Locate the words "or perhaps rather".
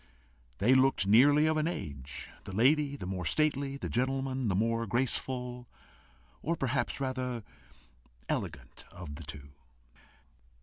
6.41-7.43